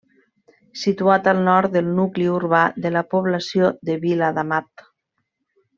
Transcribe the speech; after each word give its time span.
Situat 0.83 1.29
al 1.33 1.41
nord 1.49 1.75
del 1.77 1.91
nucli 1.99 2.25
urbà 2.37 2.63
de 2.87 2.93
la 2.97 3.07
població 3.13 3.71
de 3.91 3.99
Viladamat. 4.07 4.89